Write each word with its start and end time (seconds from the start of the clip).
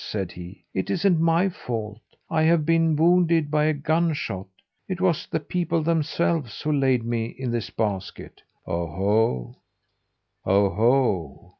said 0.03 0.31
he. 0.31 0.63
"It 0.73 0.89
isn't 0.89 1.19
my 1.19 1.47
fault. 1.47 2.01
I 2.27 2.41
have 2.41 2.65
been 2.65 2.95
wounded 2.95 3.51
by 3.51 3.65
a 3.65 3.73
gunshot. 3.73 4.47
It 4.89 4.99
was 4.99 5.27
the 5.27 5.39
people 5.39 5.83
themselves 5.83 6.59
who 6.63 6.71
laid 6.71 7.05
me 7.05 7.27
in 7.37 7.51
this 7.51 7.69
basket." 7.69 8.41
"Oho! 8.65 9.59